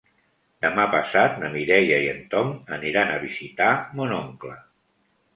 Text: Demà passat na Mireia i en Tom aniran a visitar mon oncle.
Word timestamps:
Demà 0.65 0.83
passat 0.93 1.35
na 1.41 1.51
Mireia 1.55 1.99
i 2.05 2.07
en 2.13 2.23
Tom 2.31 2.49
aniran 2.77 3.11
a 3.11 3.19
visitar 3.25 3.69
mon 4.01 4.15
oncle. 4.21 4.55